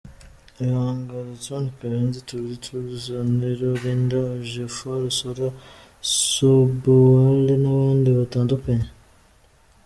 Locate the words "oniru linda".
3.19-4.19